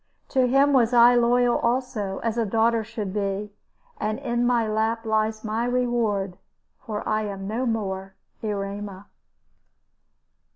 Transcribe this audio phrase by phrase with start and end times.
[0.29, 3.53] To him was I loyal also, as a daughter should be;
[3.99, 6.37] and in my lap lies my reward
[6.79, 9.05] for I am no more Erema.